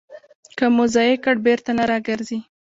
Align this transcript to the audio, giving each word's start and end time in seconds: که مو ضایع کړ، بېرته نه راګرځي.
که 0.57 0.65
مو 0.75 0.83
ضایع 0.93 1.17
کړ، 1.23 1.35
بېرته 1.45 1.71
نه 1.77 1.83
راګرځي. 1.91 2.39